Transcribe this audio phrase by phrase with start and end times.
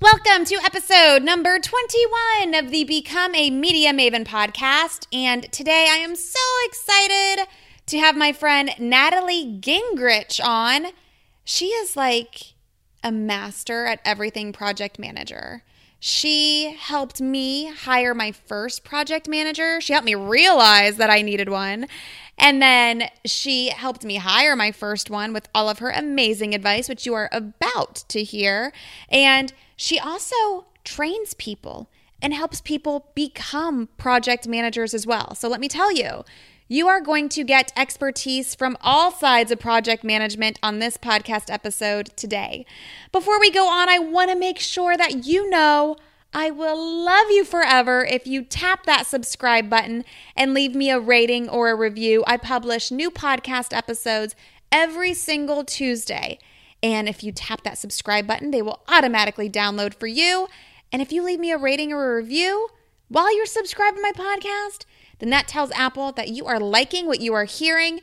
[0.00, 5.08] Welcome to episode number 21 of the Become a Media Maven podcast.
[5.12, 7.48] And today I am so excited
[7.86, 10.92] to have my friend Natalie Gingrich on.
[11.42, 12.54] She is like
[13.02, 15.64] a master at everything project manager.
[16.00, 19.80] She helped me hire my first project manager.
[19.80, 21.86] She helped me realize that I needed one.
[22.38, 26.88] And then she helped me hire my first one with all of her amazing advice,
[26.88, 28.72] which you are about to hear.
[29.08, 31.90] And she also trains people
[32.22, 35.34] and helps people become project managers as well.
[35.34, 36.24] So let me tell you,
[36.68, 41.50] you are going to get expertise from all sides of project management on this podcast
[41.50, 42.66] episode today.
[43.10, 45.96] Before we go on, I want to make sure that you know
[46.34, 50.04] I will love you forever if you tap that subscribe button
[50.36, 52.22] and leave me a rating or a review.
[52.26, 54.36] I publish new podcast episodes
[54.70, 56.38] every single Tuesday.
[56.82, 60.48] And if you tap that subscribe button, they will automatically download for you.
[60.92, 62.68] And if you leave me a rating or a review
[63.08, 64.84] while you're subscribed to my podcast,
[65.18, 68.00] then that tells Apple that you are liking what you are hearing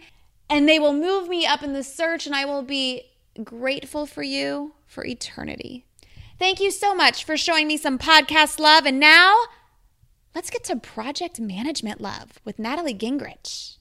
[0.49, 3.03] and they will move me up in the search and I will be
[3.44, 5.86] grateful for you for eternity.
[6.38, 8.86] Thank you so much for showing me some podcast love.
[8.86, 9.36] And now
[10.33, 13.77] let's get to project management love with Natalie Gingrich.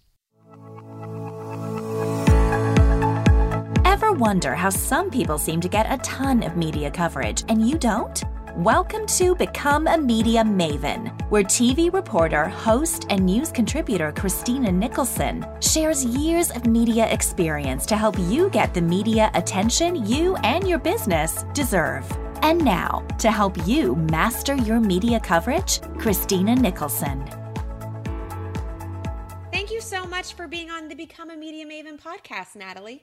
[3.84, 7.76] Ever wonder how some people seem to get a ton of media coverage and you
[7.78, 8.22] don't?
[8.58, 15.44] Welcome to Become a Media Maven, where TV reporter, host, and news contributor Christina Nicholson
[15.60, 20.78] shares years of media experience to help you get the media attention you and your
[20.78, 22.08] business deserve.
[22.42, 27.28] And now, to help you master your media coverage, Christina Nicholson.
[29.50, 33.02] Thank you so much for being on the Become a Media Maven podcast, Natalie.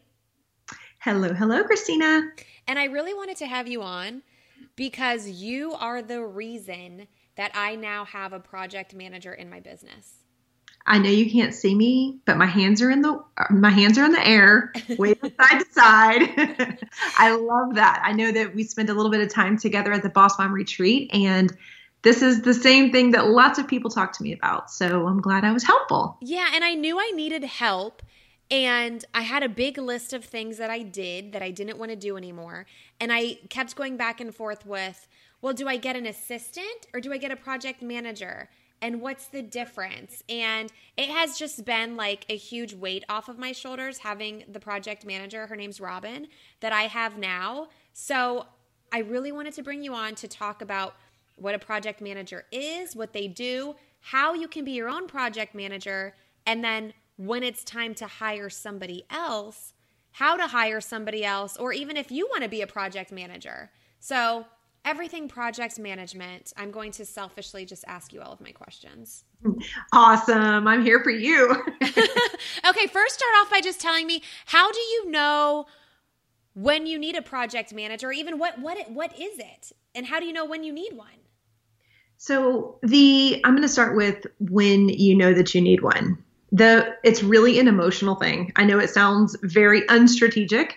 [0.99, 2.29] Hello, hello, Christina.
[2.69, 4.21] And I really wanted to have you on
[4.81, 10.23] because you are the reason that I now have a project manager in my business.
[10.87, 14.05] I know you can't see me, but my hands are in the my hands are
[14.05, 16.79] in the air, waving side to side.
[17.19, 18.01] I love that.
[18.03, 20.51] I know that we spent a little bit of time together at the Boss Mom
[20.51, 21.55] retreat, and
[22.01, 24.71] this is the same thing that lots of people talk to me about.
[24.71, 26.17] So I'm glad I was helpful.
[26.21, 28.01] Yeah, and I knew I needed help.
[28.51, 31.89] And I had a big list of things that I did that I didn't want
[31.89, 32.65] to do anymore.
[32.99, 35.07] And I kept going back and forth with,
[35.41, 38.49] well, do I get an assistant or do I get a project manager?
[38.81, 40.23] and what's the difference?
[40.27, 44.59] And it has just been like a huge weight off of my shoulders having the
[44.59, 46.27] project manager, her name's Robin,
[46.61, 47.67] that I have now.
[47.93, 48.47] So
[48.91, 50.95] I really wanted to bring you on to talk about
[51.35, 55.53] what a project manager is, what they do, how you can be your own project
[55.53, 56.93] manager, and then
[57.25, 59.73] when it's time to hire somebody else,
[60.13, 63.69] how to hire somebody else, or even if you want to be a project manager.
[63.99, 64.45] So
[64.83, 69.23] everything project management, I'm going to selfishly just ask you all of my questions.
[69.93, 70.67] Awesome.
[70.67, 71.51] I'm here for you.
[71.83, 75.67] okay, first start off by just telling me how do you know
[76.55, 79.71] when you need a project manager or even what what what is it?
[79.93, 81.07] And how do you know when you need one?
[82.17, 86.23] So, the I'm going to start with when you know that you need one.
[86.51, 88.51] The it's really an emotional thing.
[88.55, 90.73] I know it sounds very unstrategic,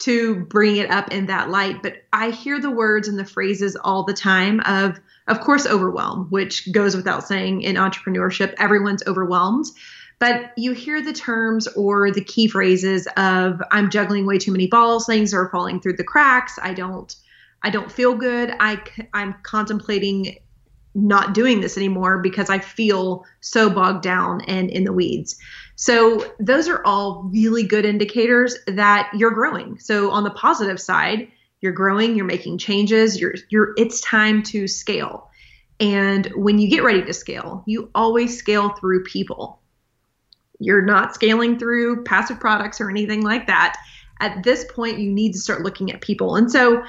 [0.00, 1.82] to bring it up in that light.
[1.82, 6.26] But I hear the words and the phrases all the time of, of course, overwhelm,
[6.30, 9.66] which goes without saying in entrepreneurship, everyone's overwhelmed.
[10.20, 14.66] But you hear the terms or the key phrases of I'm juggling way too many
[14.66, 17.14] balls, things are falling through the cracks, I don't
[17.60, 18.54] I don't feel good.
[18.60, 18.80] I
[19.12, 20.38] I'm contemplating
[20.94, 25.36] not doing this anymore because I feel so bogged down and in the weeds.
[25.76, 29.78] So those are all really good indicators that you're growing.
[29.78, 31.28] So on the positive side,
[31.60, 35.30] you're growing, you're making changes, you're you're it's time to scale.
[35.80, 39.60] And when you get ready to scale, you always scale through people.
[40.58, 43.76] You're not scaling through passive products or anything like that.
[44.20, 46.34] At this point, you need to start looking at people.
[46.34, 46.82] And so,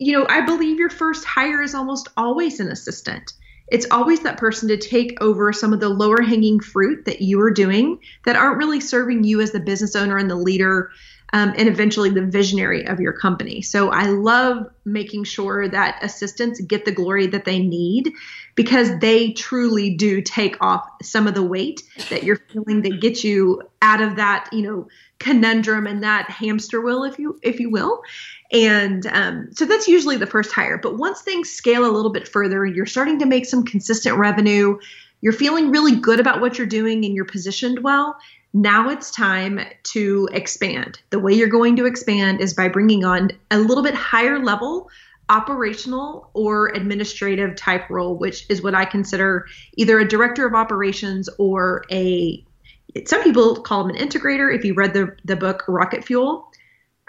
[0.00, 3.34] you know, I believe your first hire is almost always an assistant.
[3.68, 7.38] It's always that person to take over some of the lower hanging fruit that you
[7.40, 10.90] are doing that aren't really serving you as the business owner and the leader
[11.32, 13.62] um, and eventually the visionary of your company.
[13.62, 18.12] So I love making sure that assistants get the glory that they need
[18.54, 23.22] because they truly do take off some of the weight that you're feeling that gets
[23.24, 24.88] you out of that, you know,
[25.18, 28.02] conundrum and that hamster wheel, if you if you will.
[28.52, 30.78] And um, so that's usually the first hire.
[30.78, 34.78] But once things scale a little bit further, you're starting to make some consistent revenue,
[35.20, 38.16] you're feeling really good about what you're doing, and you're positioned well.
[38.52, 39.60] Now it's time
[39.92, 41.00] to expand.
[41.10, 44.90] The way you're going to expand is by bringing on a little bit higher level
[45.28, 51.28] operational or administrative type role, which is what I consider either a director of operations
[51.38, 52.44] or a
[53.06, 56.50] some people call them an integrator if you read the, the book Rocket Fuel.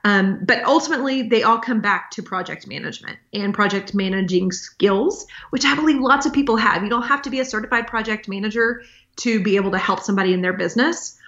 [0.03, 5.65] Um, but ultimately, they all come back to project management and project managing skills, which
[5.65, 6.83] I believe lots of people have.
[6.83, 8.83] You don't have to be a certified project manager
[9.17, 11.19] to be able to help somebody in their business.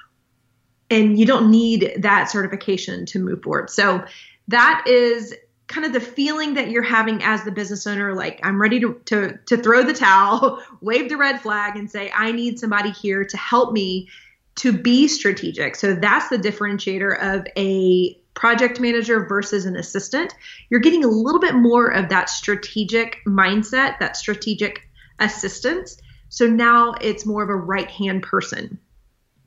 [0.90, 3.70] And you don't need that certification to move forward.
[3.70, 4.06] So,
[4.50, 5.34] that is
[5.68, 9.02] kind of the feeling that you're having as the business owner like i'm ready to,
[9.06, 13.24] to to throw the towel wave the red flag and say i need somebody here
[13.24, 14.10] to help me
[14.56, 20.34] to be strategic so that's the differentiator of a project manager versus an assistant,
[20.70, 24.88] you're getting a little bit more of that strategic mindset, that strategic
[25.20, 25.98] assistance.
[26.30, 28.80] So now it's more of a right hand person.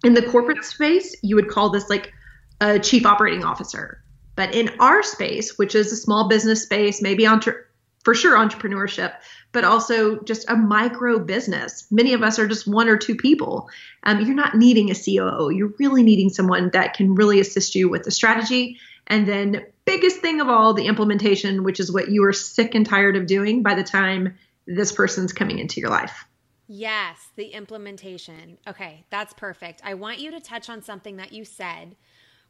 [0.06, 2.12] In the corporate space, you would call this like
[2.61, 4.00] a chief operating officer.
[4.37, 7.67] But in our space, which is a small business space, maybe entre-
[8.05, 9.14] for sure entrepreneurship,
[9.50, 11.88] but also just a micro business.
[11.91, 13.69] Many of us are just one or two people.
[14.05, 15.50] Um, you're not needing a COO.
[15.50, 18.79] You're really needing someone that can really assist you with the strategy.
[19.09, 22.87] And then, biggest thing of all, the implementation, which is what you are sick and
[22.87, 24.38] tired of doing by the time
[24.69, 26.26] this person's coming into your life.
[26.68, 28.58] Yes, the implementation.
[28.66, 29.80] Okay, that's perfect.
[29.84, 31.96] I want you to touch on something that you said,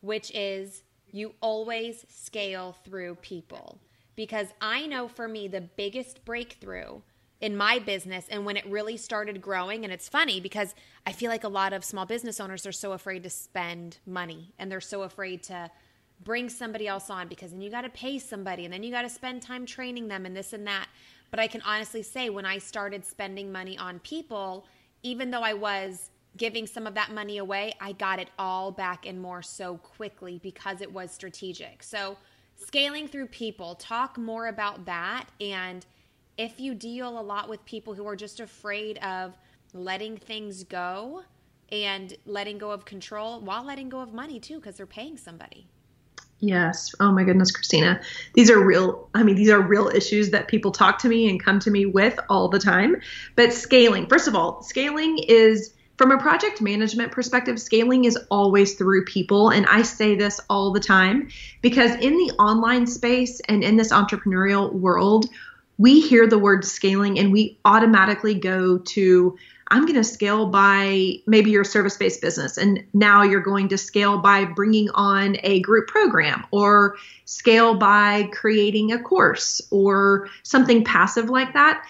[0.00, 3.78] which is you always scale through people
[4.16, 7.00] because I know for me, the biggest breakthrough
[7.40, 10.74] in my business and when it really started growing, and it's funny because
[11.06, 14.54] I feel like a lot of small business owners are so afraid to spend money
[14.58, 15.70] and they're so afraid to
[16.24, 19.02] bring somebody else on because then you got to pay somebody and then you got
[19.02, 20.88] to spend time training them and this and that.
[21.36, 24.64] But I can honestly say when I started spending money on people,
[25.02, 29.04] even though I was giving some of that money away, I got it all back
[29.04, 31.82] and more so quickly because it was strategic.
[31.82, 32.16] So,
[32.54, 35.26] scaling through people, talk more about that.
[35.38, 35.84] And
[36.38, 39.36] if you deal a lot with people who are just afraid of
[39.74, 41.22] letting things go
[41.70, 45.68] and letting go of control while letting go of money too, because they're paying somebody.
[46.40, 46.94] Yes.
[47.00, 48.00] Oh my goodness, Christina.
[48.34, 51.42] These are real, I mean, these are real issues that people talk to me and
[51.42, 52.96] come to me with all the time.
[53.36, 58.74] But scaling, first of all, scaling is from a project management perspective, scaling is always
[58.74, 59.48] through people.
[59.48, 61.28] And I say this all the time
[61.62, 65.26] because in the online space and in this entrepreneurial world,
[65.78, 69.36] we hear the word scaling and we automatically go to,
[69.68, 72.56] I'm going to scale by maybe your service based business.
[72.56, 78.28] And now you're going to scale by bringing on a group program or scale by
[78.32, 81.84] creating a course or something passive like that.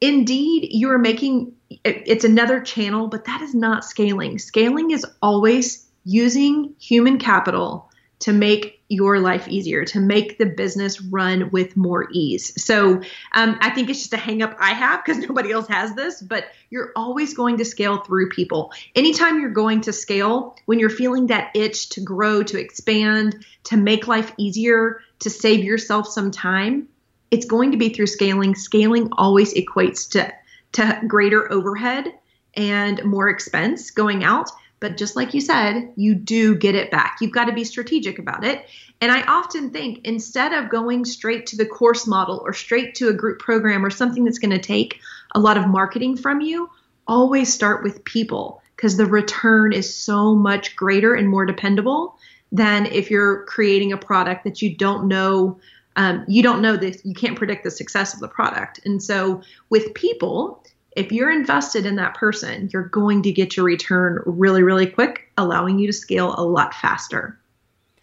[0.00, 1.52] Indeed, you are making
[1.84, 4.38] it's another channel, but that is not scaling.
[4.38, 7.90] Scaling is always using human capital
[8.20, 12.52] to make your life easier, to make the business run with more ease.
[12.62, 13.02] So
[13.32, 16.20] um, I think it's just a hang up I have because nobody else has this,
[16.20, 18.72] but you're always going to scale through people.
[18.94, 23.76] Anytime you're going to scale, when you're feeling that itch to grow, to expand, to
[23.76, 26.88] make life easier, to save yourself some time,
[27.30, 28.54] it's going to be through scaling.
[28.54, 30.32] Scaling always equates to
[30.72, 32.12] to greater overhead
[32.54, 34.50] and more expense going out.
[34.86, 37.16] But just like you said, you do get it back.
[37.20, 38.66] You've got to be strategic about it.
[39.00, 43.08] And I often think instead of going straight to the course model or straight to
[43.08, 45.00] a group program or something that's going to take
[45.34, 46.70] a lot of marketing from you,
[47.08, 52.16] always start with people because the return is so much greater and more dependable
[52.52, 55.58] than if you're creating a product that you don't know
[55.96, 58.80] um, you don't know this, you can't predict the success of the product.
[58.84, 59.40] And so
[59.70, 60.62] with people,
[60.96, 65.30] if you're invested in that person, you're going to get your return really, really quick,
[65.36, 67.38] allowing you to scale a lot faster.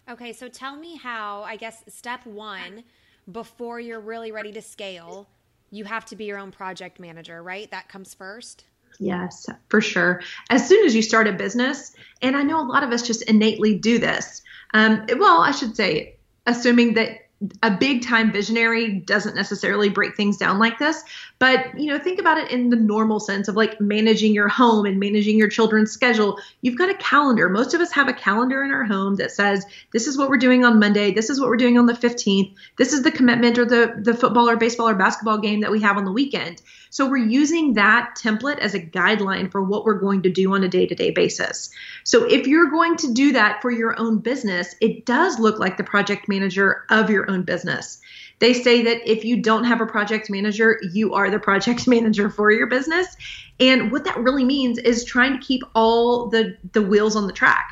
[0.08, 2.84] Okay, so tell me how, I guess, step one,
[3.32, 5.28] before you're really ready to scale,
[5.72, 7.70] you have to be your own project manager, right?
[7.72, 8.66] That comes first.
[9.00, 10.22] Yes, for sure.
[10.52, 13.24] As soon as you start a business, and I know a lot of us just
[13.24, 14.44] innately do this.
[14.76, 17.23] Um, well, I should say, assuming that
[17.62, 21.04] a big time visionary doesn't necessarily break things down like this
[21.40, 24.86] but you know think about it in the normal sense of like managing your home
[24.86, 26.40] and managing your children's schedule.
[26.62, 27.50] You've got a calendar.
[27.50, 30.38] Most of us have a calendar in our home that says this is what we're
[30.38, 31.12] doing on monday.
[31.12, 34.14] This is what we're doing on the 15th this is the commitment or the the
[34.14, 36.62] football or baseball or basketball game that we have on the weekend
[36.94, 40.64] so we're using that template as a guideline for what we're going to do on
[40.64, 41.70] a day-to-day basis
[42.04, 45.78] so if you're going to do that for your own business it does look like
[45.78, 48.00] the project manager of your own business
[48.44, 52.30] they say that if you don't have a project manager, you are the project manager
[52.30, 53.16] for your business.
[53.58, 57.32] And what that really means is trying to keep all the, the wheels on the
[57.32, 57.70] track.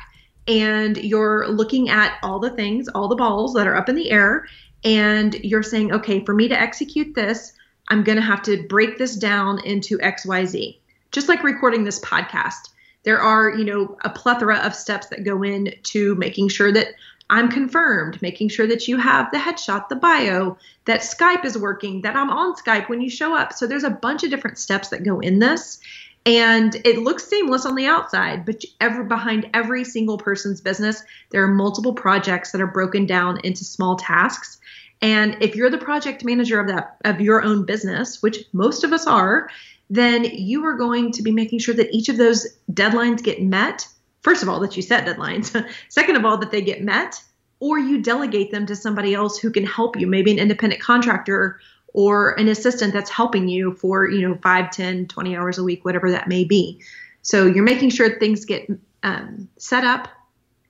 [0.48, 4.10] And you're looking at all the things, all the balls that are up in the
[4.10, 4.46] air,
[4.82, 7.52] and you're saying, okay, for me to execute this,
[7.88, 10.78] I'm going to have to break this down into XYZ.
[11.10, 12.70] Just like recording this podcast.
[13.04, 16.94] There are, you know, a plethora of steps that go into making sure that
[17.28, 22.02] I'm confirmed, making sure that you have the headshot, the bio, that Skype is working,
[22.02, 23.52] that I'm on Skype when you show up.
[23.52, 25.80] So there's a bunch of different steps that go in this.
[26.24, 31.42] And it looks seamless on the outside, but ever behind every single person's business, there
[31.42, 34.60] are multiple projects that are broken down into small tasks.
[35.02, 38.92] And if you're the project manager of that of your own business, which most of
[38.92, 39.50] us are,
[39.90, 43.86] then you are going to be making sure that each of those deadlines get met.
[44.22, 45.68] First of all, that you set deadlines.
[45.88, 47.20] Second of all, that they get met,
[47.58, 51.58] or you delegate them to somebody else who can help you, maybe an independent contractor
[51.92, 55.84] or an assistant that's helping you for you know 5 10 20 hours a week
[55.84, 56.80] whatever that may be
[57.22, 58.68] so you're making sure things get
[59.02, 60.08] um, set up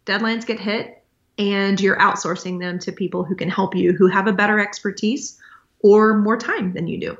[0.06, 1.01] deadlines get hit
[1.38, 5.38] and you're outsourcing them to people who can help you who have a better expertise
[5.80, 7.18] or more time than you do.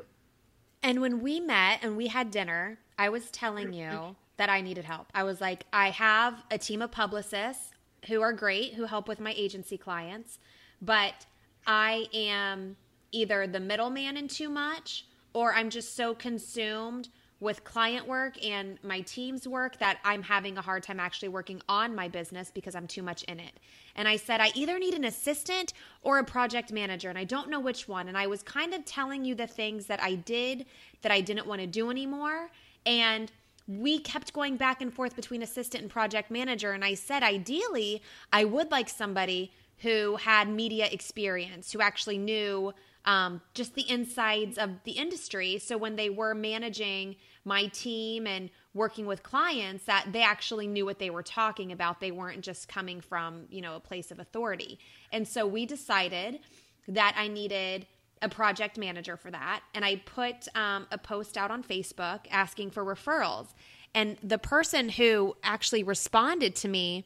[0.81, 4.85] And when we met and we had dinner i was telling you that i needed
[4.85, 5.07] help.
[5.13, 7.71] I was like i have a team of publicists
[8.07, 10.39] who are great who help with my agency clients
[10.81, 11.25] but
[11.65, 12.75] i am
[13.11, 17.09] either the middleman in too much or I'm just so consumed
[17.43, 21.61] with client work and my team's work that I'm having a hard time actually working
[21.67, 23.51] on my business because I'm too much in it.
[23.97, 27.49] And I said, I either need an assistant or a project manager, and I don't
[27.49, 28.07] know which one.
[28.07, 30.65] And I was kind of telling you the things that I did
[31.01, 32.49] that I didn't want to do anymore.
[32.85, 33.29] And
[33.67, 36.71] we kept going back and forth between assistant and project manager.
[36.71, 42.73] And I said, ideally, I would like somebody who had media experience, who actually knew
[43.05, 45.57] um, just the insides of the industry.
[45.57, 50.85] So when they were managing my team and working with clients, that they actually knew
[50.85, 51.99] what they were talking about.
[51.99, 54.79] They weren't just coming from you know a place of authority.
[55.11, 56.39] And so we decided
[56.87, 57.87] that I needed
[58.21, 62.71] a project manager for that, and I put um, a post out on Facebook asking
[62.71, 63.47] for referrals.
[63.93, 67.05] And the person who actually responded to me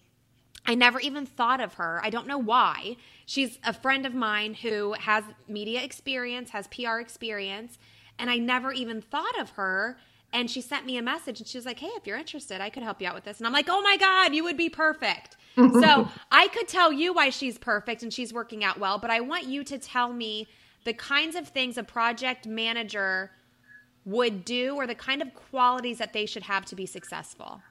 [0.68, 2.02] I never even thought of her.
[2.04, 2.98] I don't know why.
[3.26, 7.80] She's a friend of mine who has media experience, has PR experience,
[8.20, 9.98] and I never even thought of her.
[10.34, 12.70] And she sent me a message and she was like, Hey, if you're interested, I
[12.70, 13.38] could help you out with this.
[13.38, 15.38] And I'm like, Oh my God, you would be perfect.
[15.56, 19.22] so I could tell you why she's perfect and she's working out well, but I
[19.22, 20.48] want you to tell me
[20.84, 23.32] the kinds of things a project manager
[24.06, 27.62] would do or the kind of qualities that they should have to be successful.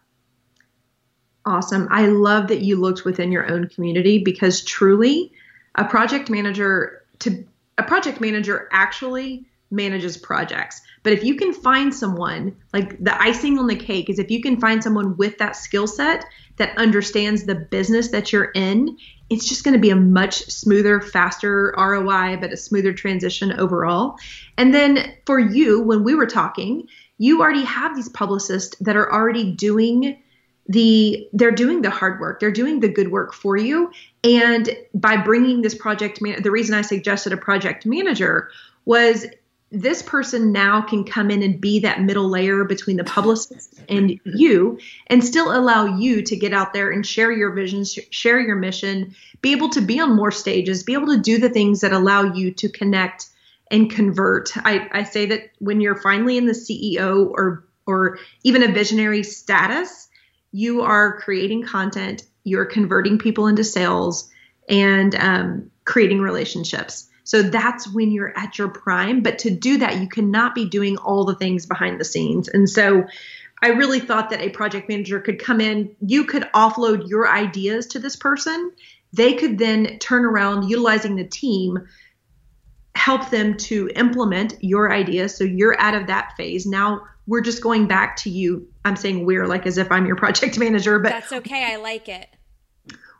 [1.47, 1.87] Awesome.
[1.93, 5.33] I love that you looked within your own community because truly
[5.76, 7.47] a project manager to
[7.79, 10.83] a project manager actually manages projects.
[11.05, 14.43] But if you can find someone, like the icing on the cake is if you
[14.43, 16.25] can find someone with that skill set
[16.57, 18.97] that understands the business that you're in,
[19.31, 24.17] it's just going to be a much smoother, faster ROI, but a smoother transition overall.
[24.57, 26.88] And then for you, when we were talking,
[27.19, 30.23] you already have these publicists that are already doing
[30.69, 32.41] the they're doing the hard work.
[32.41, 33.93] They're doing the good work for you.
[34.25, 38.51] And by bringing this project man- the reason i suggested a project manager
[38.85, 39.27] was
[39.73, 44.21] this person now can come in and be that middle layer between the publicist and
[44.25, 48.55] you and still allow you to get out there and share your vision share your
[48.57, 51.93] mission be able to be on more stages be able to do the things that
[51.93, 53.27] allow you to connect
[53.71, 54.57] and convert.
[54.59, 59.23] I, I say that when you're finally in the ceo or or even a visionary
[59.23, 60.06] status
[60.57, 64.31] you are creating content, you're converting people into sales,
[64.71, 67.11] and um, creating relationships.
[67.25, 69.21] So that's when you're at your prime.
[69.21, 72.49] But to do that, you cannot be doing all the things behind the scenes.
[72.49, 73.05] And so
[73.63, 77.89] I really thought that a project manager could come in, you could offload your ideas
[77.89, 78.73] to this person.
[79.13, 81.87] They could then turn around utilizing the team,
[82.97, 85.37] help them to implement your ideas.
[85.37, 86.67] So you're out of that phase.
[86.67, 88.67] Now we're just going back to you.
[88.85, 91.73] I'm saying we're like as if I'm your project manager, but that's okay.
[91.73, 92.29] I like it.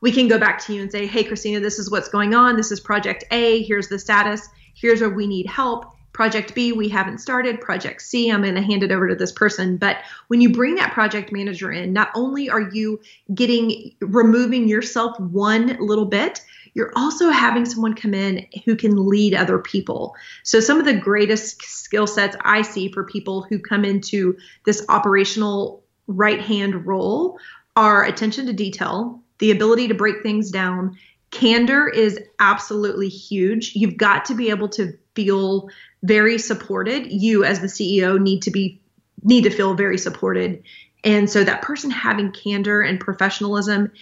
[0.01, 2.57] We can go back to you and say, hey, Christina, this is what's going on.
[2.57, 3.63] This is project A.
[3.63, 4.49] Here's the status.
[4.75, 5.93] Here's where we need help.
[6.13, 7.61] Project B, we haven't started.
[7.61, 9.77] Project C, I'm going to hand it over to this person.
[9.77, 13.01] But when you bring that project manager in, not only are you
[13.35, 16.41] getting removing yourself one little bit,
[16.77, 20.15] you're also having someone come in who can lead other people.
[20.43, 24.85] So, some of the greatest skill sets I see for people who come into this
[24.91, 27.39] operational right hand role
[27.77, 30.99] are attention to detail, the ability to break things down.
[31.31, 33.73] Candor is absolutely huge.
[33.75, 35.71] You've got to be able to feel
[36.03, 37.11] very supported.
[37.11, 38.83] You, as the CEO, need to be
[39.23, 40.63] need to feel very supported.
[41.03, 43.93] And so that person having candor and professionalism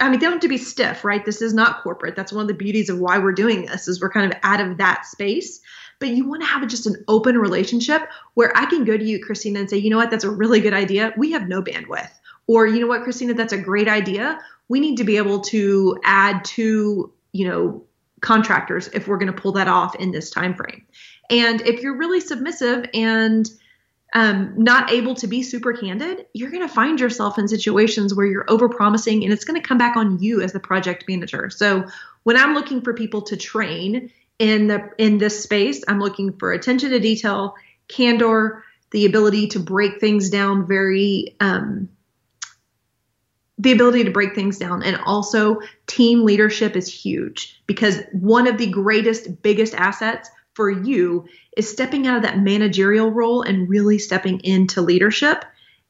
[0.00, 1.24] I mean, they don't have to be stiff, right?
[1.24, 2.16] This is not corporate.
[2.16, 4.60] That's one of the beauties of why we're doing this is we're kind of out
[4.60, 5.60] of that space.
[6.00, 9.22] But you want to have just an open relationship where I can go to you,
[9.22, 11.12] Christina, and say, you know what, that's a really good idea.
[11.16, 12.10] We have no bandwidth.
[12.46, 14.38] Or, you know what, Christina, that's a great idea.
[14.68, 17.84] We need to be able to add to, you know,
[18.20, 20.84] contractors if we're going to pull that off in this time frame.
[21.30, 23.48] And if you're really submissive and
[24.14, 28.26] um, not able to be super candid, you're going to find yourself in situations where
[28.26, 31.50] you're overpromising and it's going to come back on you as the project manager.
[31.50, 31.86] So
[32.22, 36.52] when I'm looking for people to train in the in this space, I'm looking for
[36.52, 37.54] attention to detail,
[37.88, 41.88] candor, the ability to break things down very um,
[43.58, 48.56] the ability to break things down and also team leadership is huge because one of
[48.56, 51.24] the greatest biggest assets for you
[51.56, 55.44] is stepping out of that managerial role and really stepping into leadership.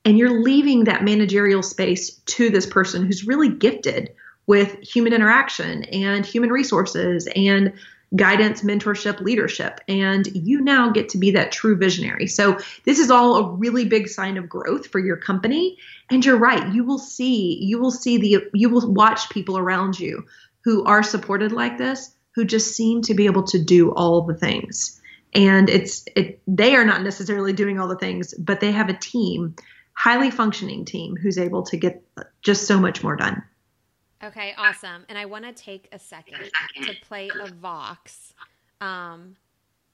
[0.04, 4.10] And you're leaving that managerial space to this person who's really gifted
[4.46, 7.72] with human interaction and human resources and
[8.14, 9.80] guidance, mentorship, leadership.
[9.88, 12.26] And you now get to be that true visionary.
[12.26, 15.78] So, this is all a really big sign of growth for your company.
[16.10, 19.98] And you're right, you will see, you will see the, you will watch people around
[19.98, 20.26] you
[20.62, 24.32] who are supported like this who just seem to be able to do all the
[24.32, 25.00] things.
[25.34, 28.96] And it's it they are not necessarily doing all the things, but they have a
[28.96, 29.56] team,
[29.94, 32.00] highly functioning team who's able to get
[32.42, 33.42] just so much more done.
[34.22, 35.04] Okay, awesome.
[35.08, 36.38] And I want to take a second
[36.80, 38.34] to play a Vox.
[38.80, 39.34] Um,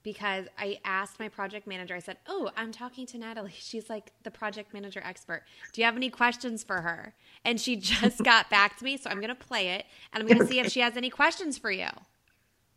[0.03, 3.55] because I asked my project manager, I said, Oh, I'm talking to Natalie.
[3.59, 5.45] She's like the project manager expert.
[5.73, 7.15] Do you have any questions for her?
[7.43, 8.99] And she just got back to me.
[8.99, 11.09] So I'm going to play it and I'm going to see if she has any
[11.09, 11.89] questions for you.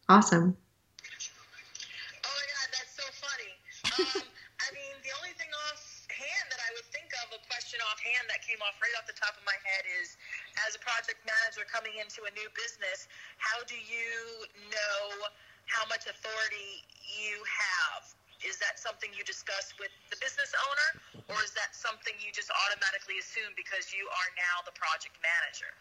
[0.08, 0.56] Awesome.
[0.56, 3.52] Oh my god, that's so funny.
[3.92, 4.24] Um,
[4.64, 8.40] I mean, the only thing offhand that I would think of, a question offhand that
[8.40, 10.16] came off right off the top of my head is,
[10.64, 15.28] as a project manager coming into a new business, how do you know
[15.68, 18.08] how much authority you have?
[18.48, 20.90] Is that something you discuss with the business owner,
[21.36, 25.76] or is that something you just automatically assume because you are now the project manager?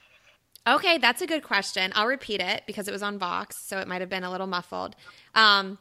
[0.67, 1.93] Okay, that's a good question.
[1.95, 4.49] I'll repeat it because it was on Vox, so it might have been a little
[4.49, 4.97] muffled.
[5.35, 5.79] Um,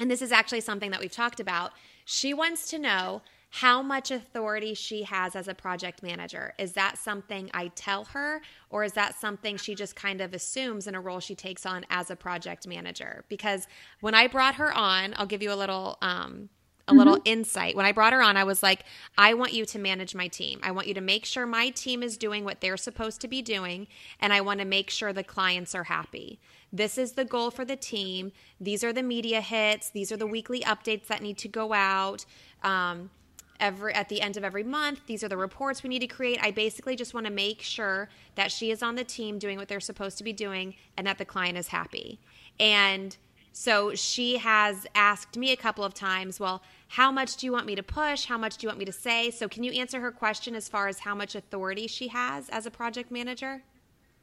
[0.00, 1.72] and this is actually something that we've talked about.
[2.06, 6.54] She wants to know how much authority she has as a project manager.
[6.58, 10.86] Is that something I tell her, or is that something she just kind of assumes
[10.86, 13.24] in a role she takes on as a project manager?
[13.28, 13.68] Because
[14.00, 15.98] when I brought her on, I'll give you a little.
[16.00, 16.48] Um,
[16.86, 16.98] a mm-hmm.
[16.98, 17.76] little insight.
[17.76, 18.84] When I brought her on, I was like,
[19.16, 20.60] I want you to manage my team.
[20.62, 23.42] I want you to make sure my team is doing what they're supposed to be
[23.42, 23.86] doing,
[24.20, 26.38] and I want to make sure the clients are happy.
[26.72, 28.32] This is the goal for the team.
[28.60, 29.90] These are the media hits.
[29.90, 32.26] These are the weekly updates that need to go out.
[32.62, 33.10] Um,
[33.60, 36.38] every at the end of every month these are the reports we need to create
[36.42, 39.68] i basically just want to make sure that she is on the team doing what
[39.68, 42.18] they're supposed to be doing and that the client is happy
[42.58, 43.16] and
[43.56, 47.66] so she has asked me a couple of times, well, how much do you want
[47.66, 48.24] me to push?
[48.24, 49.30] How much do you want me to say?
[49.30, 52.66] So can you answer her question as far as how much authority she has as
[52.66, 53.62] a project manager?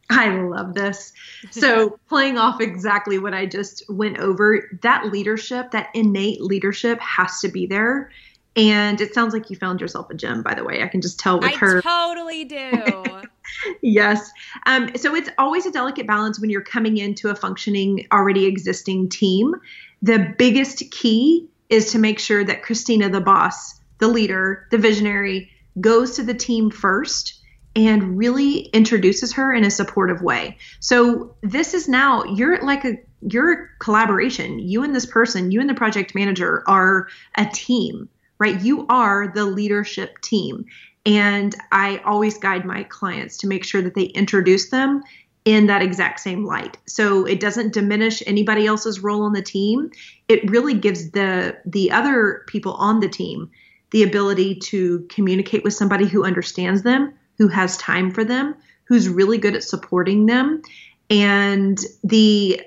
[0.10, 1.14] I love this.
[1.52, 7.40] So, playing off exactly what I just went over, that leadership, that innate leadership has
[7.40, 8.12] to be there.
[8.56, 10.84] And it sounds like you found yourself a gem, by the way.
[10.84, 11.78] I can just tell with I her.
[11.78, 13.22] I totally do.
[13.82, 14.30] yes.
[14.66, 19.10] Um, so it's always a delicate balance when you're coming into a functioning, already existing
[19.10, 19.56] team.
[20.02, 25.50] The biggest key is to make sure that Christina, the boss, the leader, the visionary,
[25.80, 27.42] goes to the team first
[27.76, 30.58] and really introduces her in a supportive way.
[30.82, 34.60] So this is now you're like a you're a collaboration.
[34.60, 38.10] You and this person, you and the project manager are a team,
[38.42, 38.60] right?
[38.60, 40.66] You are the leadership team.
[41.06, 45.04] And I always guide my clients to make sure that they introduce them
[45.46, 46.76] in that exact same light.
[46.88, 49.92] So it doesn't diminish anybody else's role on the team.
[50.28, 53.52] It really gives the the other people on the team
[53.92, 59.08] the ability to communicate with somebody who understands them, who has time for them, who's
[59.08, 60.64] really good at supporting them,
[61.12, 62.60] and the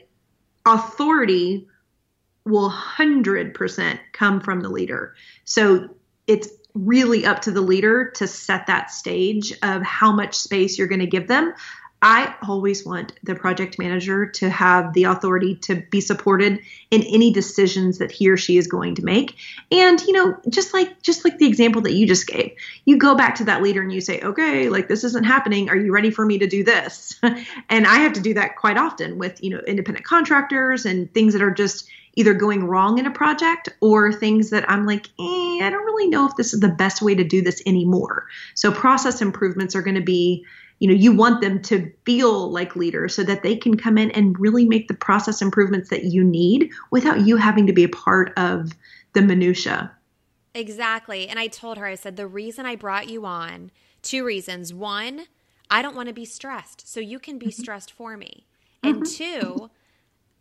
[0.66, 1.66] authority
[2.44, 5.14] will 100% come from the leader.
[5.44, 5.88] So
[6.26, 10.88] it's really up to the leader to set that stage of how much space you're
[10.88, 11.54] going to give them.
[12.02, 17.32] I always want the project manager to have the authority to be supported in any
[17.32, 19.36] decisions that he or she is going to make.
[19.70, 22.52] And you know, just like just like the example that you just gave,
[22.84, 25.70] you go back to that leader and you say, "Okay, like this isn't happening.
[25.70, 28.76] Are you ready for me to do this?" and I have to do that quite
[28.76, 33.06] often with, you know, independent contractors and things that are just either going wrong in
[33.06, 36.60] a project or things that I'm like, eh, I don't really know if this is
[36.60, 38.26] the best way to do this anymore.
[38.54, 40.44] So process improvements are going to be
[40.80, 44.10] you know, you want them to feel like leaders so that they can come in
[44.10, 47.88] and really make the process improvements that you need without you having to be a
[47.88, 48.72] part of
[49.12, 49.92] the minutia.
[50.52, 51.28] Exactly.
[51.28, 53.70] And I told her, I said, the reason I brought you on,
[54.02, 54.74] two reasons.
[54.74, 55.26] One,
[55.70, 56.88] I don't want to be stressed.
[56.88, 57.62] So you can be mm-hmm.
[57.62, 58.46] stressed for me.
[58.82, 59.40] And mm-hmm.
[59.40, 59.70] two,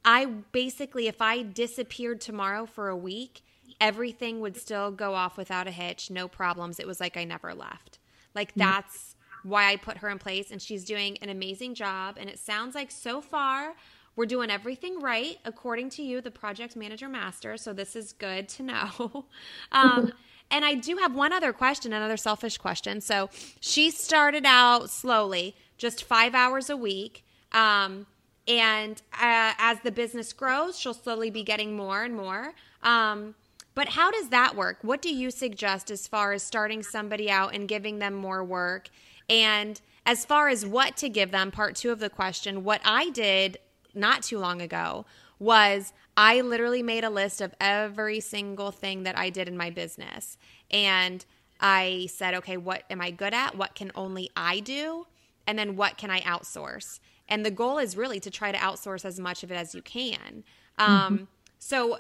[0.06, 3.44] I basically, if I disappeared tomorrow for a week,
[3.80, 6.80] everything would still go off without a hitch, no problems.
[6.80, 8.00] It was like I never left.
[8.36, 8.62] Like mm-hmm.
[8.62, 10.52] that's why I put her in place.
[10.52, 12.18] And she's doing an amazing job.
[12.20, 13.74] And it sounds like so far,
[14.16, 17.58] we're doing everything right according to you, the project manager master.
[17.58, 19.26] So this is good to know.
[19.72, 20.14] um,
[20.52, 23.02] and I do have one other question, another selfish question.
[23.02, 27.26] So she started out slowly, just five hours a week.
[27.52, 28.06] Um,
[28.48, 32.54] and uh, as the business grows, she'll slowly be getting more and more.
[32.82, 33.36] Um,
[33.76, 34.78] but how does that work?
[34.82, 38.90] What do you suggest as far as starting somebody out and giving them more work?
[39.30, 43.10] And as far as what to give them, part two of the question, what I
[43.10, 43.58] did
[43.96, 45.06] not too long ago
[45.40, 49.70] was I literally made a list of every single thing that I did in my
[49.70, 50.38] business.
[50.70, 51.26] And
[51.60, 53.58] I said, okay, what am I good at?
[53.58, 55.08] What can only I do?
[55.48, 57.00] And then what can I outsource?
[57.28, 59.82] And the goal is really to try to outsource as much of it as you
[59.82, 60.44] can.
[60.78, 61.24] Um, mm-hmm.
[61.60, 62.00] So,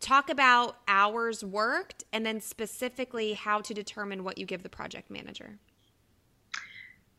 [0.00, 5.10] talk about hours worked and then specifically how to determine what you give the project
[5.10, 5.58] manager.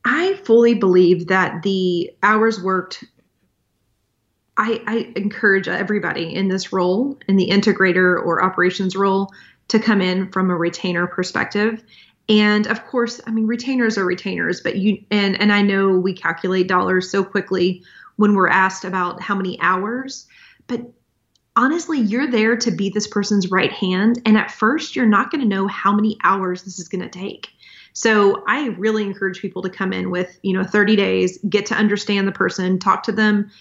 [0.04, 3.04] I fully believe that the hours worked
[4.58, 9.32] I, I, encourage everybody in this role, in the integrator or operations role,
[9.69, 11.84] to come in from a retainer perspective.
[12.32, 16.13] And of course, I mean retainers are retainers, but you and and I know we
[16.13, 17.84] calculate dollars so quickly
[18.15, 20.28] when we're asked about how many hours,
[20.67, 20.82] but
[21.58, 25.41] honestly, you're there to be this person's right hand and at first you're not going
[25.41, 27.50] to know how many hours this is going to take.
[27.91, 31.76] So I really encourage people to come in with, you know, 30 days, get to
[31.76, 33.52] understand the person, talk to them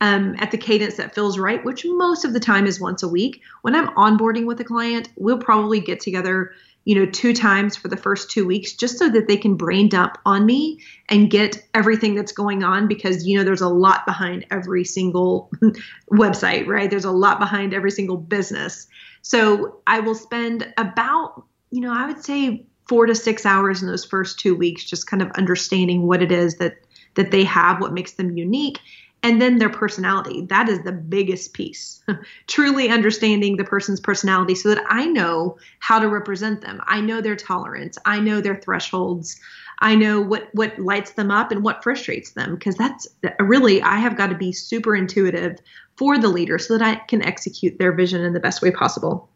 [0.00, 3.08] um, at the cadence that feels right, which most of the time is once a
[3.08, 3.40] week.
[3.62, 6.52] When I'm onboarding with a client, we'll probably get together,
[6.88, 9.90] you know, two times for the first two weeks just so that they can brain
[9.90, 14.06] dump on me and get everything that's going on because, you know, there's a lot
[14.06, 15.50] behind every single
[16.10, 16.88] website, right?
[16.88, 18.86] There's a lot behind every single business.
[19.20, 23.88] So I will spend about, you know, I would say four to six hours in
[23.88, 26.76] those first two weeks just kind of understanding what it is that
[27.16, 28.80] that they have, what makes them unique
[29.22, 30.42] and then their personality.
[30.42, 32.02] That is the biggest piece.
[32.46, 36.80] Truly understanding the person's personality so that I know how to represent them.
[36.86, 37.98] I know their tolerance.
[38.04, 39.40] I know their thresholds.
[39.80, 43.06] I know what what lights them up and what frustrates them because that's
[43.40, 45.58] really I have got to be super intuitive
[45.96, 49.28] for the leader so that I can execute their vision in the best way possible.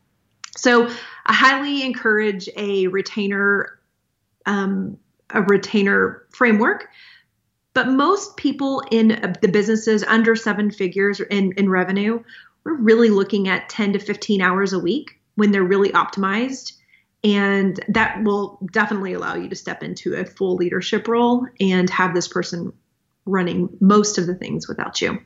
[0.56, 0.88] So
[1.26, 3.78] I highly encourage a retainer
[4.46, 4.98] um,
[5.30, 6.88] a retainer framework
[7.74, 12.22] but most people in the businesses under seven figures in, in revenue,
[12.64, 16.74] we're really looking at 10 to 15 hours a week when they're really optimized.
[17.24, 22.14] And that will definitely allow you to step into a full leadership role and have
[22.14, 22.72] this person
[23.24, 25.18] running most of the things without you.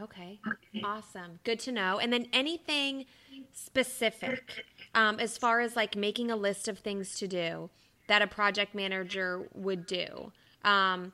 [0.00, 0.38] Okay.
[0.84, 1.38] Awesome.
[1.44, 1.98] Good to know.
[1.98, 3.06] And then anything
[3.52, 7.70] specific um, as far as like making a list of things to do
[8.08, 10.32] that a project manager would do.
[10.62, 11.12] Um,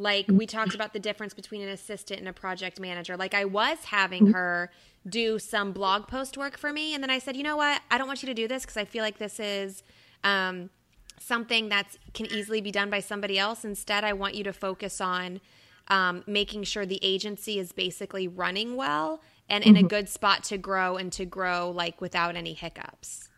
[0.00, 3.16] like we talked about the difference between an assistant and a project manager.
[3.16, 4.32] Like I was having mm-hmm.
[4.32, 4.70] her
[5.06, 7.82] do some blog post work for me, and then I said, you know what?
[7.90, 9.82] I don't want you to do this because I feel like this is
[10.24, 10.70] um,
[11.18, 13.64] something that can easily be done by somebody else.
[13.64, 15.40] Instead, I want you to focus on
[15.88, 19.84] um, making sure the agency is basically running well and in mm-hmm.
[19.84, 23.28] a good spot to grow and to grow like without any hiccups.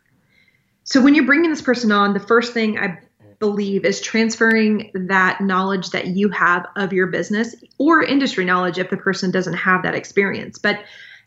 [0.85, 2.99] So when you're bringing this person on, the first thing I
[3.43, 8.89] believe is transferring that knowledge that you have of your business or industry knowledge if
[8.89, 10.57] the person doesn't have that experience.
[10.57, 10.79] But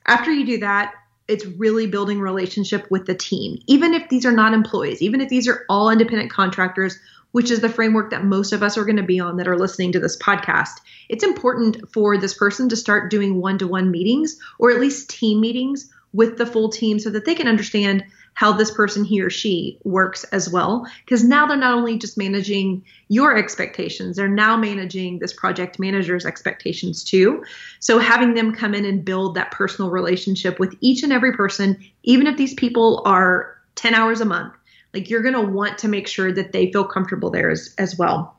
[0.07, 0.95] after you do that,
[1.29, 3.59] it's really building relationship with the team.
[3.67, 6.99] Even if these are not employees, even if these are all independent contractors,
[7.33, 9.59] which is the framework that most of us are going to be on that are
[9.59, 10.81] listening to this podcast.
[11.11, 15.93] It's important for this person to start doing one-to-one meetings or at least team meetings
[16.15, 18.05] with the full team so that they can understand
[18.37, 20.87] how this person he or she works as well.
[21.05, 26.27] Because now they're not only just managing your expectations they're now managing this project manager's
[26.27, 27.43] expectations too.
[27.81, 31.79] So having them come in and build that personal relationship with each and every person
[32.03, 34.55] even if these people are 10 hours a month
[34.93, 37.99] like you're going to want to make sure that they feel comfortable there as, as
[37.99, 38.39] well.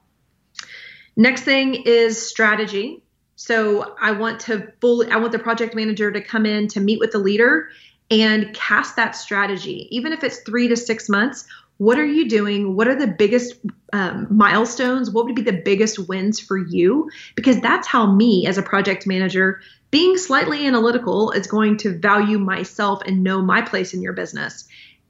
[1.16, 3.04] Next thing is strategy.
[3.36, 7.00] So I want to fully, I want the project manager to come in to meet
[7.00, 7.70] with the leader
[8.10, 11.46] and cast that strategy, even if it's three to six months.
[11.78, 12.76] What are you doing?
[12.76, 13.56] What are the biggest
[13.94, 15.12] um, milestones?
[15.12, 17.10] What would be the biggest wins for you?
[17.36, 22.40] Because that's how me, as a project manager, being slightly analytical is going to value
[22.40, 24.68] myself and know my place in your business.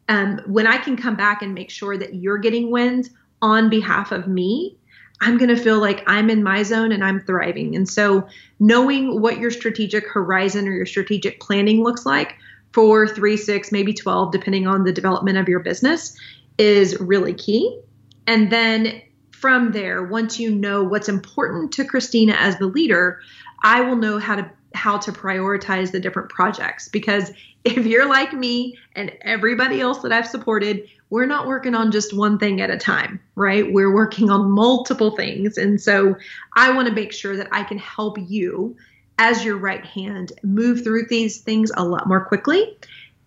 [0.10, 3.10] Um, when I can come back and make sure that you're getting wins
[3.41, 4.77] on behalf of me,
[5.19, 7.75] I'm going to feel like I'm in my zone and I'm thriving.
[7.75, 8.27] And so,
[8.60, 12.36] knowing what your strategic horizon or your strategic planning looks like
[12.71, 16.17] for three, six, maybe 12, depending on the development of your business,
[16.58, 17.80] is really key.
[18.27, 19.01] And then
[19.32, 23.21] from there, once you know what's important to Christina as the leader,
[23.63, 27.32] I will know how to how to prioritize the different projects because
[27.65, 32.15] if you're like me and everybody else that I've supported, we're not working on just
[32.15, 33.71] one thing at a time, right?
[33.71, 35.58] We're working on multiple things.
[35.58, 36.15] And so
[36.56, 38.75] I want to make sure that I can help you
[39.17, 42.77] as your right hand move through these things a lot more quickly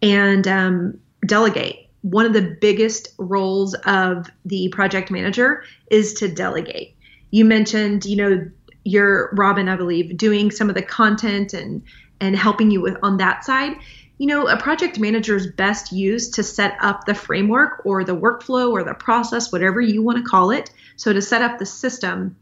[0.02, 1.88] and um, delegate.
[2.02, 6.96] One of the biggest roles of the project manager is to delegate.
[7.30, 8.50] You mentioned, you know,
[8.84, 11.82] you're Robin, I believe, doing some of the content and
[12.20, 13.76] and helping you with on that side.
[14.18, 18.16] You know, a project manager is best used to set up the framework or the
[18.16, 20.70] workflow or the process, whatever you want to call it.
[20.96, 22.36] So to set up the system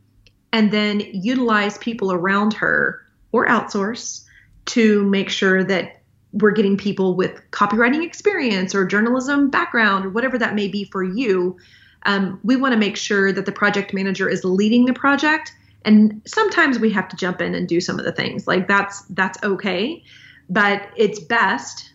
[0.52, 4.24] and then utilize people around her or outsource
[4.66, 10.38] to make sure that we're getting people with copywriting experience or journalism background or whatever
[10.38, 11.56] that may be for you.
[12.04, 15.52] Um, we want to make sure that the project manager is leading the project
[15.84, 19.02] and sometimes we have to jump in and do some of the things like that's
[19.10, 20.02] that's okay.
[20.50, 21.94] But it's best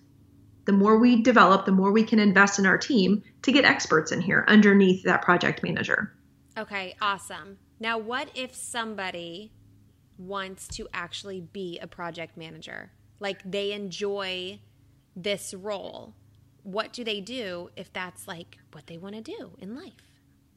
[0.66, 4.12] the more we develop the more we can invest in our team to get experts
[4.12, 6.14] in here underneath that project manager.
[6.58, 7.58] Okay awesome.
[7.80, 9.52] Now what if somebody
[10.24, 14.60] wants to actually be a project manager like they enjoy
[15.16, 16.14] this role
[16.64, 19.94] what do they do if that's like what they want to do in life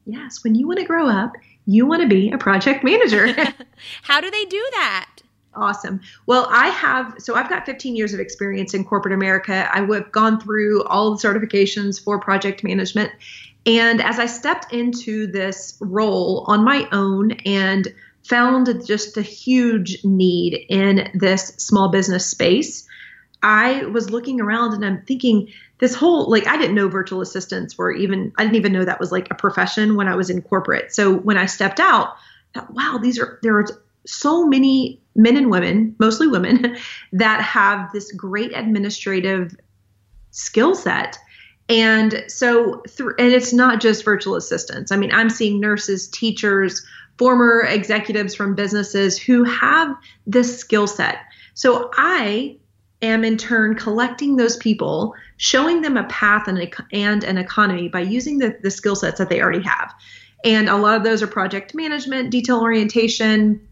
[0.05, 1.33] yes when you want to grow up
[1.67, 3.27] you want to be a project manager.
[4.01, 5.09] How do they do that?
[5.53, 5.99] Awesome.
[6.25, 9.69] Well, I have, so I've got 15 years of experience in corporate America.
[9.73, 13.11] I have gone through all the certifications for project management.
[13.65, 17.93] And as I stepped into this role on my own and
[18.27, 22.87] found just a huge need in this small business space,
[23.43, 27.77] I was looking around and I'm thinking, this whole like I didn't know virtual assistants
[27.77, 30.41] were even I didn't even know that was like a profession when I was in
[30.41, 30.93] corporate.
[30.93, 32.15] So when I stepped out,
[32.55, 33.65] I thought, wow, these are there are
[34.05, 36.77] so many men and women, mostly women,
[37.13, 39.55] that have this great administrative
[40.31, 41.17] skill set.
[41.69, 44.91] And so through and it's not just virtual assistants.
[44.91, 46.85] I mean, I'm seeing nurses, teachers,
[47.17, 51.19] former executives from businesses who have this skill set.
[51.53, 52.57] So I
[53.01, 58.01] am in turn collecting those people, showing them a path and, and an economy by
[58.01, 59.93] using the, the skill sets that they already have.
[60.43, 63.66] And a lot of those are project management, detail orientation,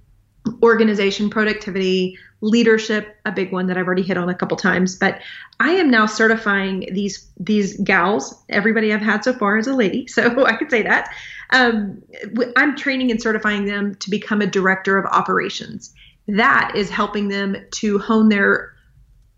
[0.61, 4.95] organization, productivity, leadership, a big one that I've already hit on a couple times.
[4.95, 5.21] But
[5.59, 8.43] I am now certifying these these gals.
[8.49, 11.13] Everybody I've had so far is a lady, so I could say that.
[11.51, 12.01] Um,
[12.55, 15.93] I'm training and certifying them to become a director of operations.
[16.27, 18.73] That is helping them to hone their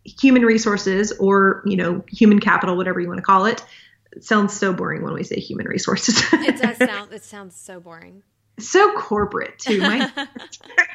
[0.05, 3.63] human resources or you know human capital whatever you want to call it,
[4.13, 7.79] it sounds so boring when we say human resources it does sound it sounds so
[7.79, 8.23] boring
[8.59, 10.11] so corporate too my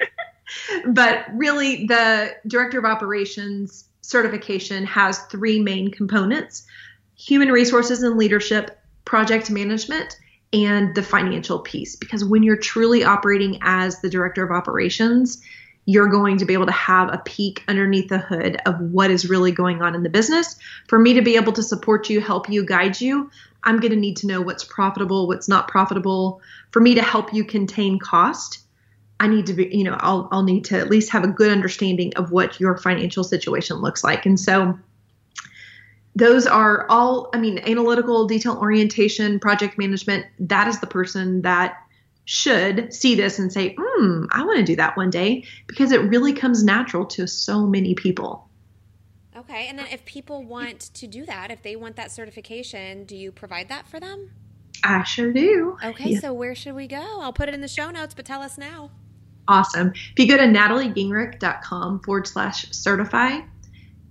[0.86, 6.66] but really the director of operations certification has three main components
[7.14, 10.16] human resources and leadership project management
[10.52, 15.42] and the financial piece because when you're truly operating as the director of operations
[15.84, 19.28] you're going to be able to have a peek underneath the hood of what is
[19.28, 20.56] really going on in the business.
[20.86, 23.30] For me to be able to support you, help you, guide you,
[23.64, 26.40] I'm going to need to know what's profitable, what's not profitable.
[26.70, 28.61] For me to help you contain cost,
[29.22, 31.52] I need to be, you know, I'll, I'll need to at least have a good
[31.52, 34.26] understanding of what your financial situation looks like.
[34.26, 34.76] And so,
[36.16, 40.26] those are all, I mean, analytical, detail orientation, project management.
[40.40, 41.76] That is the person that
[42.24, 46.00] should see this and say, hmm, I want to do that one day because it
[46.00, 48.48] really comes natural to so many people.
[49.36, 49.68] Okay.
[49.68, 53.30] And then if people want to do that, if they want that certification, do you
[53.30, 54.32] provide that for them?
[54.82, 55.78] I sure do.
[55.82, 56.10] Okay.
[56.10, 56.18] Yeah.
[56.18, 57.20] So where should we go?
[57.20, 58.90] I'll put it in the show notes, but tell us now.
[59.48, 59.92] Awesome.
[59.94, 63.40] If you go to nataliegingrich.com forward slash certify,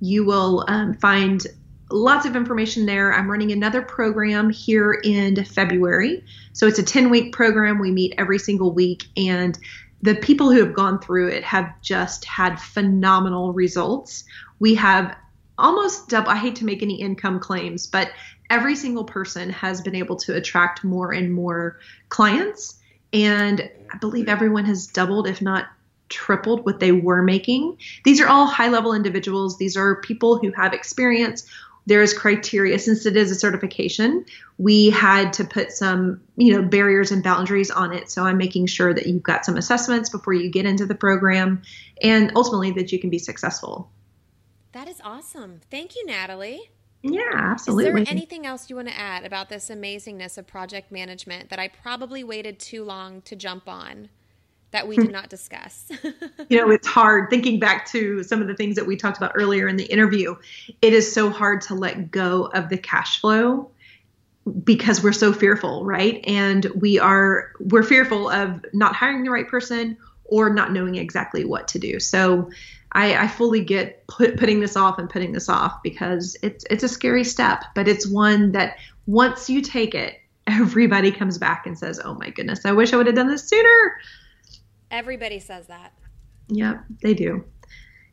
[0.02, 1.46] you will um, find
[1.89, 3.13] lots of information there.
[3.13, 6.24] I'm running another program here in February.
[6.54, 7.80] So it's a 10 week program.
[7.80, 9.58] We meet every single week, and
[10.02, 14.24] the people who have gone through it have just had phenomenal results.
[14.60, 15.15] We have
[15.58, 16.32] almost double.
[16.32, 18.12] I hate to make any income claims, but
[18.50, 22.81] every single person has been able to attract more and more clients.
[23.13, 25.67] And I believe everyone has doubled, if not
[26.10, 27.78] tripled, what they were making.
[28.04, 29.58] These are all high level individuals.
[29.58, 31.45] These are people who have experience.
[31.86, 32.78] There is criteria.
[32.80, 34.26] Since it is a certification
[34.62, 38.12] we had to put some you know barriers and boundaries on it.
[38.12, 41.63] So i'm making sure that you've got some assessments before you get into the program
[42.02, 43.89] and ultimately that you can be successful.
[44.74, 45.62] That is awesome.
[45.71, 46.69] Thank you natalie
[47.04, 50.92] yeah absolutely is there anything else you want to add about this amazingness of project
[50.92, 54.10] management that i probably waited too long to jump on
[54.72, 55.92] that we did not discuss.
[56.50, 59.32] you know, it's hard thinking back to some of the things that we talked about
[59.36, 60.36] earlier in the interview.
[60.82, 63.70] It is so hard to let go of the cash flow
[64.64, 66.24] because we're so fearful, right?
[66.26, 71.46] And we are we're fearful of not hiring the right person or not knowing exactly
[71.46, 72.00] what to do.
[72.00, 72.50] So
[72.93, 76.84] I, I fully get put, putting this off and putting this off because it's it's
[76.84, 81.77] a scary step, but it's one that once you take it, everybody comes back and
[81.77, 83.97] says, "Oh my goodness, I wish I would have done this sooner."
[84.89, 85.93] Everybody says that.
[86.49, 87.45] Yep, they do.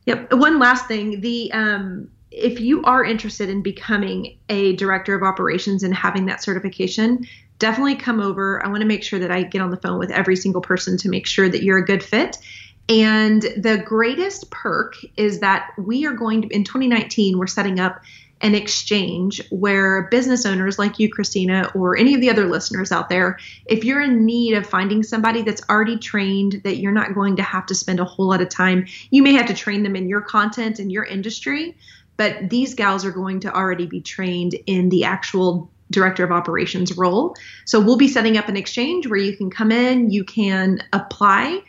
[0.06, 0.32] Yep.
[0.34, 5.82] One last thing, the um, if you are interested in becoming a director of operations
[5.82, 7.26] and having that certification,
[7.58, 8.64] definitely come over.
[8.64, 10.96] I want to make sure that I get on the phone with every single person
[10.98, 12.38] to make sure that you're a good fit.
[12.88, 18.00] And the greatest perk is that we are going to in 2019 we're setting up
[18.40, 23.08] an exchange where business owners like you, Christina, or any of the other listeners out
[23.08, 27.36] there, if you're in need of finding somebody that's already trained, that you're not going
[27.36, 29.96] to have to spend a whole lot of time, you may have to train them
[29.96, 31.76] in your content and your industry,
[32.16, 36.96] but these gals are going to already be trained in the actual director of operations
[36.96, 37.34] role.
[37.64, 41.62] So we'll be setting up an exchange where you can come in, you can apply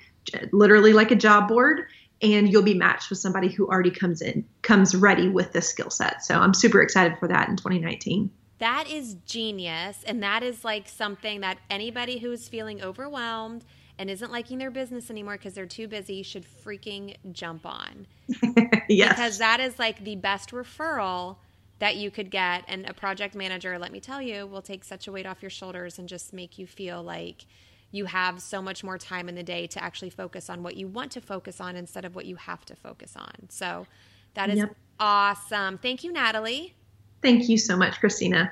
[0.51, 1.81] literally like a job board
[2.21, 5.89] and you'll be matched with somebody who already comes in comes ready with this skill
[5.89, 6.23] set.
[6.23, 8.29] So i'm super excited for that in 2019
[8.59, 13.63] that is genius and that is like something that anybody who's feeling overwhelmed
[13.97, 18.07] and isn't liking their business anymore because they're too busy should freaking jump on.
[18.91, 19.09] Yes.
[19.09, 21.35] Because that is like the best referral
[21.77, 25.07] that you could get and a project manager let me tell you will take such
[25.07, 27.45] a weight off your shoulders and just make you feel like
[27.91, 30.87] you have so much more time in the day to actually focus on what you
[30.87, 33.49] want to focus on instead of what you have to focus on.
[33.49, 33.87] So
[34.35, 34.75] that is yep.
[34.99, 35.77] awesome.
[35.77, 36.75] Thank you, Natalie.
[37.21, 38.51] Thank you so much, Christina.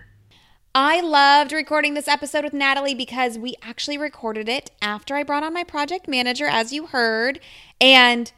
[0.73, 5.43] I loved recording this episode with Natalie because we actually recorded it after I brought
[5.43, 7.39] on my project manager, as you heard,
[7.81, 8.31] and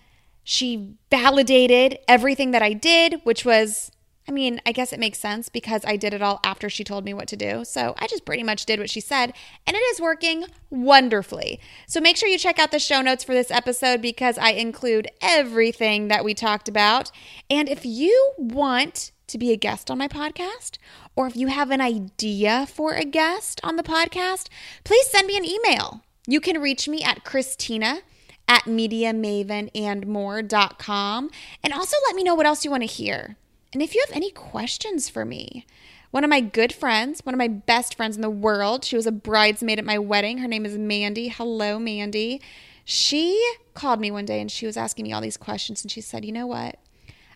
[0.44, 3.92] she validated everything that I did, which was
[4.30, 7.04] I mean, I guess it makes sense because I did it all after she told
[7.04, 7.66] me what to do.
[7.66, 9.34] So I just pretty much did what she said,
[9.66, 11.60] and it is working wonderfully.
[11.88, 15.08] So make sure you check out the show notes for this episode because I include
[15.20, 17.10] everything that we talked about.
[17.50, 20.78] And if you want to be a guest on my podcast,
[21.16, 24.48] or if you have an idea for a guest on the podcast,
[24.84, 26.04] please send me an email.
[26.28, 28.02] You can reach me at Christina
[28.48, 31.32] at MediaMavenAndMore.com.
[31.64, 33.39] And also let me know what else you want to hear.
[33.72, 35.66] And if you have any questions for me,
[36.12, 39.06] one of my good friends, one of my best friends in the world, she was
[39.06, 40.40] a bridesmaid at my wedding.
[40.40, 41.28] Her name is Mandy.
[41.28, 42.42] Hello, Mandy.
[42.84, 43.40] She
[43.76, 45.84] called me one day and she was asking me all these questions.
[45.84, 46.80] And she said, You know what?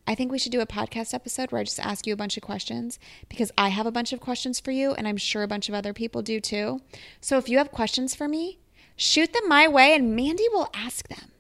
[0.06, 2.36] I think we should do a podcast episode where I just ask you a bunch
[2.36, 5.48] of questions because I have a bunch of questions for you, and I'm sure a
[5.48, 6.82] bunch of other people do too.
[7.22, 8.60] So if you have questions for me,
[8.98, 11.32] shoot them my way and Mandy will ask them.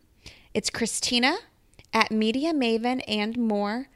[0.53, 1.37] It's Christina
[1.91, 3.87] at Media Maven and more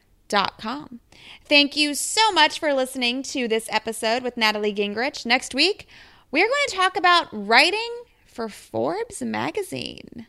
[0.58, 1.00] com.
[1.46, 5.26] Thank you so much for listening to this episode with Natalie Gingrich.
[5.26, 5.88] Next week,
[6.32, 10.28] we're going to talk about writing for Forbes magazine.